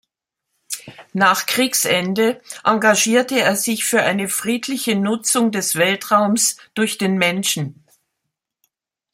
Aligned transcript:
Nach 1.13 1.45
Kriegsende 1.45 2.41
engagierte 2.63 3.39
er 3.39 3.55
sich 3.55 3.85
für 3.85 4.01
eine 4.01 4.29
friedliche 4.29 4.95
Nutzung 4.95 5.51
des 5.51 5.75
Weltraums 5.75 6.57
durch 6.73 6.97
den 6.97 7.19
Menschen. 7.19 7.85